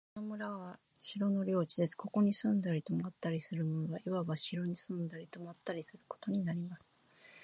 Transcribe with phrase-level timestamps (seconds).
[0.15, 1.95] この村は城の領地です。
[1.95, 6.99] ここに住んだり泊ったりする者は、いわば城に住んだり泊ったりすることになります。